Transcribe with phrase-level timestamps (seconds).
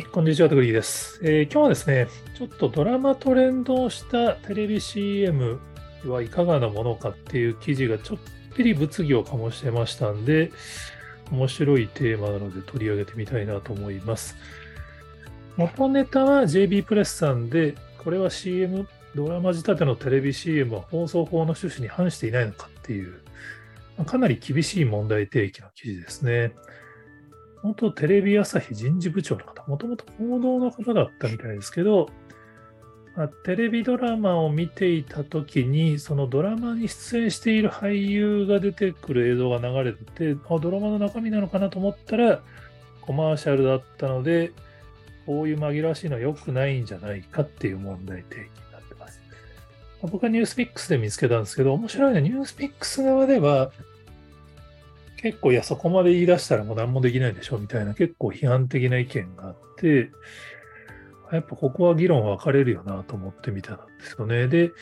[0.00, 5.60] い、こんにちは、トグリーです、えー今日はですね、ちょっとドラマと連動したテレビ CM
[6.06, 8.18] はいかがなものかっていう記事がちょっ
[8.56, 10.52] ぴり物議を醸してましたんで、
[11.30, 14.36] 面白いテーマなので取り上げてみたいなと思います。
[15.56, 23.20] 元ネタは JB プレスさんで、これは CM、ドラマ仕立てのテレビ CM は放送法の趣旨に反していないのかっていう、
[24.06, 26.54] かなり厳しい問題提起の記事ですね。
[27.62, 32.08] 元テレビ朝日人事部長の方、もともと報道の方だったみたいですけど、
[33.16, 42.40] まあテレビドラマを見ていたときに、そのドラマに出演している俳優が出てくる映像が流れてて、あドラマの中身なのかなと思ったら、
[43.02, 44.52] コマーシャルだったので、
[45.26, 49.20] こういう紛らわしいのは良くないんじゃないかっていう問題提起になってます。
[50.02, 53.70] 僕はニュースピックスで見つけたんですけど、面白いのはニュースピックス側では、
[55.20, 60.10] 結構、いや、そこまで言い出したらもう何もできないでしょみたいな結構批判的な意見があって、
[61.30, 64.48] やっぱここは議論分かれるよなと思ってみたんですよね。
[64.48, 64.72] で、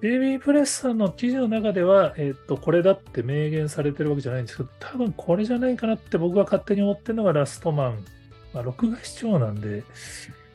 [0.00, 8.04] ベイビープレスさんの記事の中では、えっと、これだって明言されてるわけじゃないんですけど、多分これじゃないかなって僕が勝手に思ってるのがラストマン。
[8.52, 9.84] まあ、録画視聴なんで、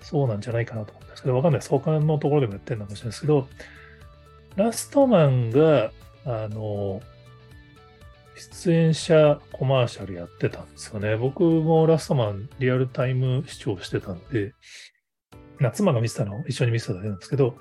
[0.01, 1.61] そうなんじゃないかなと思うんですけど、わかんない。
[1.61, 3.47] 相関のところでもやってるのかもしれないですけど、
[4.55, 5.91] ラストマンが、
[6.25, 7.01] あの、
[8.35, 11.15] 出演者コマーシャルやってたんですよね。
[11.15, 14.53] 僕もラストマンリアルタイム視聴してたんで、
[15.73, 17.55] 妻が見てたのを一緒に見てただけなんですけど、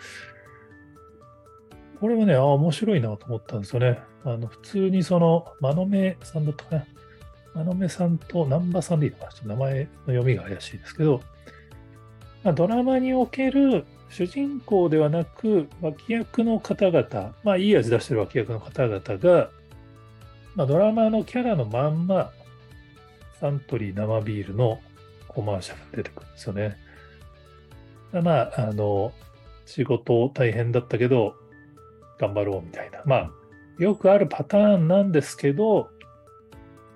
[2.00, 4.00] これはね、あ、面白いなと思ったんですよね。
[4.24, 6.86] あの、普通にその、マノメさんだったかな。
[7.54, 9.30] マノメさんと南波さんでいいのかな。
[9.32, 11.20] ちょっと名前の読みが怪しいですけど、
[12.42, 19.50] ま、ドラマにおける主人公ではなく、脇役の方々、まあ、いい味出してる脇役の方々が、
[20.54, 22.30] まあ、ドラマのキャラのまんま、
[23.40, 24.80] サントリー生ビールの
[25.28, 26.76] コマーシャルが出てくるんですよね。
[28.12, 29.12] まあ、あの、
[29.66, 31.34] 仕事大変だったけど、
[32.18, 33.02] 頑張ろうみたいな。
[33.04, 33.30] まあ、
[33.78, 35.88] よくあるパターンなんですけど、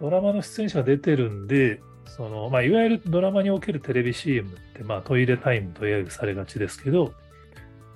[0.00, 7.12] ドラマの出演者が出てるんで、その、まあ、いわゆるドラマにおけるテレビ CM って、まあ、トイレタイムと揶揄されがちですけど、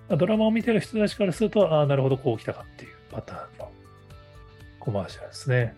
[0.09, 3.59] ドラマを見てる人たちからすると、ああ、なるほど、こう来たかっていうパターン
[4.91, 5.75] コマーシャルですね。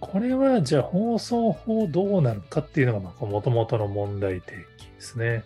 [0.00, 5.44] これは、じゃあ放送法どうなるかっていうのが、もともとの問題提起ですね。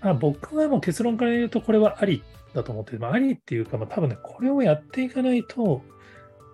[0.00, 2.22] まあ、僕はもう結論から言うと、これはあり
[2.54, 5.82] だと思って、まあ、ありっていうか、まあ、多分ね、これをやっていかないと、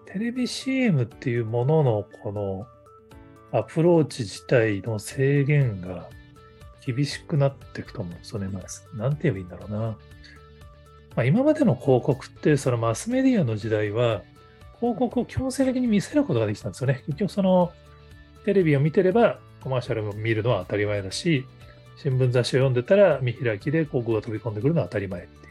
[0.07, 2.67] テレビ CM っていうもののこの
[3.53, 6.09] アプローチ自体の制限が
[6.85, 8.49] 厳しくなっていくと思うんですよね。
[8.49, 9.97] まあ、なんて言えばいいんだろうな。
[11.17, 14.23] まあ、今までの広告って、そのマスメディアの時代は、
[14.81, 17.03] 広告を強制的に見せることができたんですよね。
[17.07, 17.71] 結局その
[18.47, 21.45] テレビを見てればコマーシャルを見るのは当たり前だし、
[21.97, 25.51] 新聞雑誌を読んでたら見開きで広告が飛び込んでくるのは当たり前ってい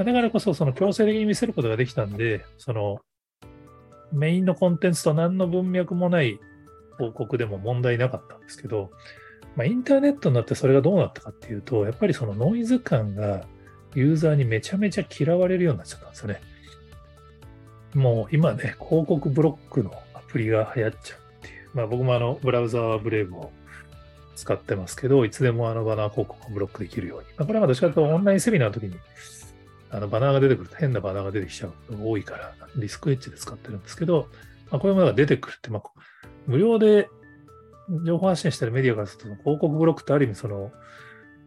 [0.00, 0.04] う。
[0.04, 3.00] だからこそその強制的に見せることができたんで、その
[4.12, 6.38] メインのコンテンツと何の文脈もない
[6.98, 8.92] 広告でも問題なかったんですけど、
[9.56, 13.44] まあ、インターネットになってそれがどうなったかっていうと、やっぱりそのノイズ感が
[13.94, 16.40] ユーザーにめちゃめちゃ嫌われるようになっちゃったんですよね。
[17.94, 21.70] もう今ね、広告ブロックのアプリが流行っちゃうっていう。
[21.74, 23.52] まあ僕もあのブラウザーブレイブを
[24.36, 27.26] 使ってますけど、いつでもあのバナー広告をブロックできるように。
[27.36, 28.96] まあ、これはどっちかというとオンラインセミナーの時に
[29.90, 34.28] あのバナーが出てくると変なバナーが出てきちゃうことが多いから、リスクエッジで使ってるんですけど、
[34.70, 35.82] まあ、こういうものが出てくるって、まあ、
[36.46, 37.08] 無料で
[38.06, 40.70] 情報発信してるメディアからすると、広告ブロックってある意味その、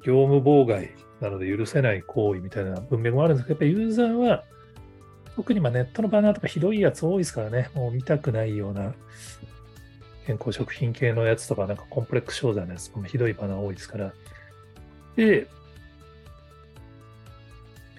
[0.04, 0.92] 業務妨害
[1.22, 4.44] なので許せない行為みたいな文脈もあるんですけど、やっぱりユーザーは、
[5.36, 8.94] 特にまあネットのバナーとかひどいやつ多いですからね、もう見たくないような
[10.28, 14.14] 健康食品系のやつとか、なんかコンプレックス商材のやつとかもひどいバナー多いですから。
[15.16, 15.48] で、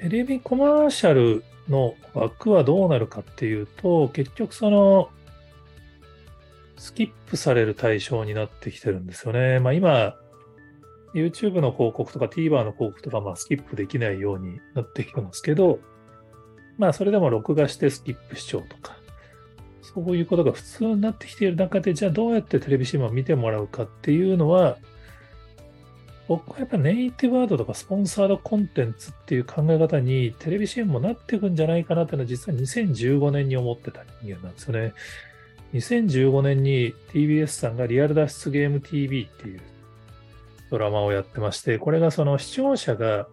[0.00, 5.10] テレビコマーシャルの枠はどうなるかっていうと、結局その、
[6.76, 9.60] スキップされる対象になってきてるんですよね。
[9.60, 10.16] まあ今、
[11.14, 15.78] YouTube の広告とか TVer の広告とか、まあスキップできないようになってきてますけど、
[16.76, 18.96] まあそれでも録画してスキップ視聴とか、
[19.82, 24.76] そういうことが普通になってきている中で、じゃあどうやってテレビ CM を見てもらうかっていうのは、
[26.26, 34.94] 僕はやっぱネイティブワードとかスポンサードコンテンツっていう考え方にテレビ CM もなっていくんじゃないかなっていうのは実は2015年に思ってた人間なんですよね。
[35.74, 39.60] 2015年に TBS さんがリアル脱出ゲーム TV っていう
[40.74, 43.28] ドラマをやってまして、これがその視聴者が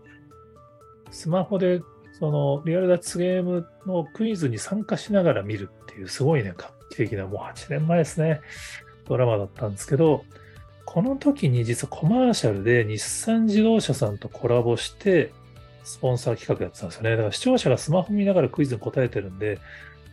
[1.10, 1.82] スマホで
[2.20, 8.42] そのリアル脱出ゲームのクイズに参加しながら見るっていうすごいね、画期的なもう8年前ですね、
[9.08, 10.24] ドラマだったんですけど、
[10.86, 15.32] この時に実はコマーシャルで日産自動車さんとコラボして、
[15.84, 17.12] スポンサー企画やってたんですよね。
[17.12, 19.58] だから視聴者がスマホ見ながらクイズに答えてるんで、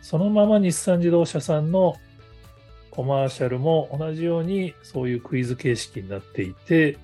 [0.01, 1.95] そのまま日産自動車さんの
[2.89, 6.97] コマーシャルも同じようにそういうクイズ形式になっていて、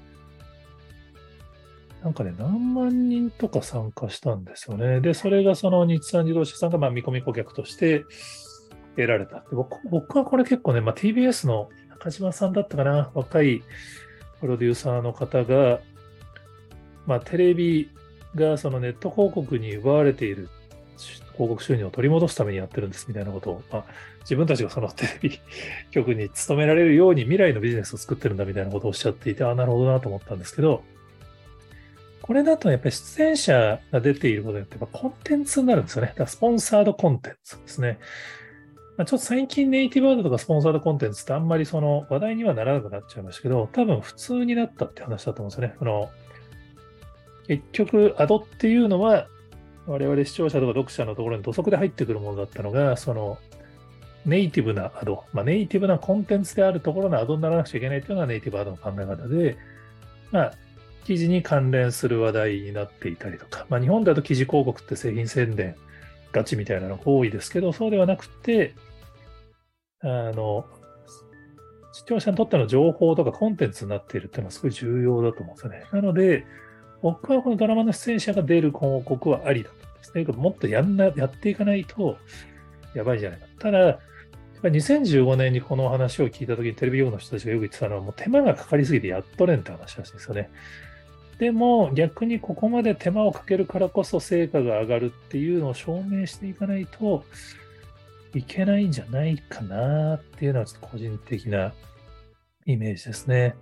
[2.05, 5.01] なんかね、何万人とか参加したんですよね。
[5.01, 8.05] で、それがその日産自動車さんがまあ見込み顧客として
[8.95, 9.37] 得られた。
[9.39, 13.63] で僕僕はこれ結構ね、まあ、TBS の中島さんだったかな、若い
[14.39, 15.79] プロデューサーの方が、
[17.07, 17.89] まあ、テレビ
[18.35, 20.47] がそのネット広告に奪われている
[21.33, 23.85] 広告収入を取り戻すためにやってるんですみたいなことを、まあ、
[24.19, 25.39] 自分たちがその テレビ
[25.89, 30.83] 局に勤められるように未来のビジネスを作ってるんだみたいなことをおっしゃっていて、ああ、なるほどなと思ったんですけど、
[32.25, 36.07] これだとやっぱり出演者が出ていることによってコンテンツになるんですよね。
[36.07, 37.99] だからスポンサードコンテンツですね。
[38.97, 45.75] ま、ちょっと最近ネイティブアードとかスポンサードコンテンツってあんまりその話題にはならなくなっちゃいましたけど、多分普通になったって話だと思うんですよね。
[45.79, 46.09] あの
[47.47, 49.27] 結局、アドっていうのは、
[49.85, 53.37] 我々視聴者とか読者のところに土足で入ってくるものだったのが、その
[54.25, 59.57] ネイティブなアド、まあ、ネイティブなコンテンツであるところのアドにならなくちゃいけないというのがネイティブアドの考え方で、
[60.31, 60.53] まあ、
[61.05, 65.75] 記事に関連する話題になっていたりとか、まあ、日本だと記事広告って製品宣伝
[66.31, 68.73] ガチみたいなのが多いですけど、そうではなくて、
[70.01, 70.65] あの、
[71.93, 75.85] 視聴者にとっての情報とかコンテンツになっているっていうのはすごい重要だと思うんですよね。
[75.91, 76.45] なので、
[77.01, 80.23] 僕はこのドラマの出演者が出る広告はありだと思うんですね。
[80.25, 82.17] もっとやんなやっていかないと
[82.95, 83.45] やばいじゃないか。
[83.59, 83.99] ただ、
[84.63, 90.49] 2015年にこの話を聞いたときにテレビ用の人たちがよく言ってたのは、もう手間がかかりすぎてやっとれんって話らしいんですよね。
[91.39, 97.25] でも逆にここまで手間をかけるからこそ成果が上がるっていうのを証明していかないと
[98.33, 101.73] いけないんじゃないかなっていうのはちょっと個人的な
[102.65, 103.55] イメージですね。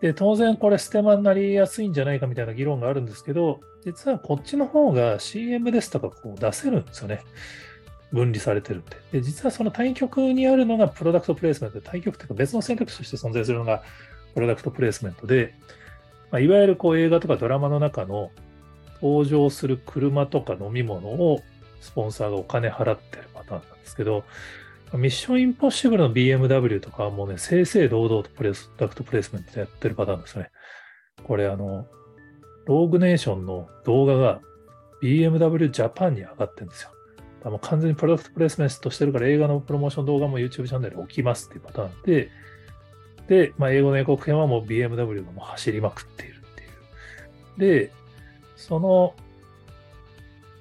[0.00, 7.20] で、当然これステマになりやすいんじゃないかみたいな議論があるんですけど、実はこっちの方が CM ですとかこう出せるんですよね。
[8.12, 8.96] 分離されてるんで。
[9.12, 13.82] で、実はその対局にあるのがプロダクトプレイスメントで、対局っていうか別の選択肢として存在するのが
[14.34, 15.54] プロダクトプレイスメントで、
[16.30, 18.30] まあ、いわゆるこう映画とかドラマの中の
[19.00, 21.40] 登場する車とか飲み物を
[21.80, 24.24] スポンサーがお金払ってるパターンなんですけど、
[24.94, 30.50] ミッションインポッシブルの BMW とかはもうね、正々堂々とプレスダクトプレイスメントやってるパターンですね。
[31.24, 31.86] これあの、
[32.66, 34.40] ローグネーションの動画が
[35.02, 36.90] BMW ジャパンに上がってるんですよ。
[37.44, 42.30] もう完全にプロダクトプレイスメントしてるから映画のプロモーション動画も YouTube チャンネルで置きますっていうパターンで、
[43.28, 47.60] で、まあ、英語の英国編はもう BMW がもう走りまくっているっていう。
[47.60, 47.92] で、
[48.56, 49.14] その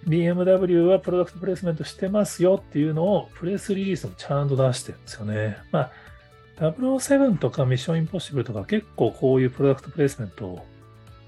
[0.07, 5.57] BMW はプロダクトプレイスメントしてますよっていうのをプレスリリースもちゃんと出してるんですよね。
[5.71, 5.91] まあ、
[6.59, 10.65] 007とかミッションインポッシブルとか結構こういうプロダクトプレイスメントを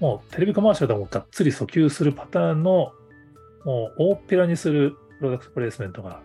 [0.00, 2.92] もうテレビコマーシャルでもがっつり訴求するパターンの
[3.64, 6.22] もう大っぺらにするプロダクトプレイスメントが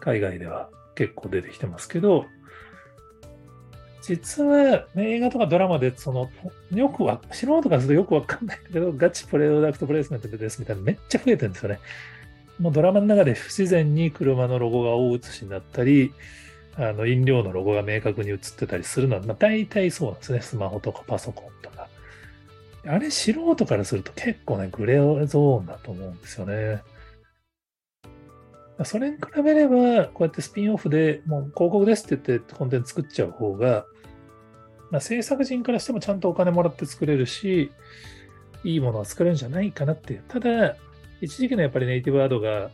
[0.00, 2.24] 海外では結構出てきてますけど、
[4.02, 6.30] 実は、ね映画とかドラマで、その、
[6.74, 11.78] よくわ、素人からするとよくわかんないけど、 ガチプロダクトプレイスメントですみたいなめっちゃ増えてるんですよね。
[12.58, 16.12] もうドラマの中で不自然に車のロゴが大写しになったり、
[16.76, 20.40] あの飲料のロゴが明確に映ってたりするのは、まあ、大体そうなんですね。
[20.40, 21.88] スマホとかパソコンとか。
[22.84, 26.82] あれ素人からすると結構ね、グレーゾーンだと思うんですよね。
[28.84, 33.86] それに比べれば、こうやってスピンオフでもう広告ですって言ってコンテンツ作っちゃう方が、
[34.90, 37.70] まあ、制作人からしてもちゃんとお金もらって作れるし、
[38.64, 40.22] いいものは作れるんじゃないかなっていう。
[40.28, 40.76] ただ、
[41.20, 42.70] 一時期のやっぱりネイティブアドが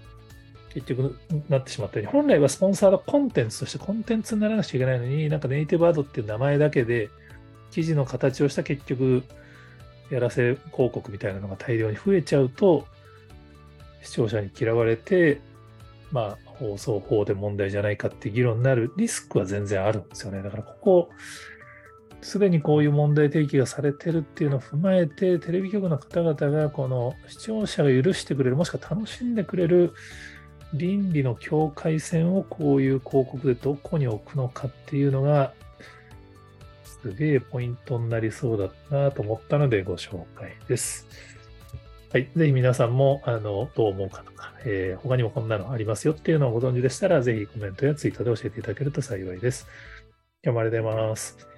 [0.74, 1.16] 結局
[1.48, 7.08] なってしまったように、本来はスポンサードコンテンツとしてコンテンツにならなくちゃいけないのに、なんかネイティブアドっていう名前だけで、
[7.70, 9.22] 記事の形をした結局、
[10.10, 12.86] やらせ広告みたいなのが大量に増えちゃうと、
[14.02, 15.40] 視聴者に嫌われて、
[16.10, 20.42] まあ、放送法で問題じゃないかって議論になるリスクは全然あるんですよね。
[20.42, 21.10] だからここ、
[22.20, 29.92] すでにこういう問題提起がされてるっていうのを踏まえて、テレビ局の方々がこの視聴者が許してくれる、もしくは楽しんでくれる
[30.74, 35.52] 倫理の境界線をこういう広告でどこに置くのかっていうのが、
[36.82, 38.58] すげえポイントになりそう
[38.90, 41.06] だなと思ったのでご紹介です。
[42.10, 42.30] はい。
[42.34, 49.66] ぜひ皆さんも、あの、どう思うかとか、えー、他にもこんなのありますよっていうのをご存知でしたら、ぜひコメントやツイートで教えていただけると幸いです。
[50.42, 51.57] 今日もありがとうございます。